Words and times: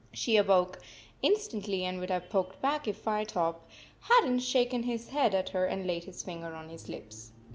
She 0.13 0.41
woke 0.41 0.79
instantly 1.21 1.85
and 1.85 1.99
would 1.99 2.09
have 2.09 2.27
poked 2.31 2.59
back 2.59 2.87
if 2.87 2.97
Firetop 2.97 3.67
hadn 3.99 4.39
t 4.39 4.43
shaken 4.43 4.81
his 4.81 5.09
head 5.09 5.35
at 5.35 5.49
her 5.49 5.67
and 5.67 5.85
laid 5.85 6.05
his 6.05 6.23
finger 6.23 6.55
on 6.55 6.69
his 6.69 6.89
lips. 6.89 7.29